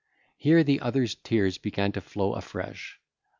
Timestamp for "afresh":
2.33-2.99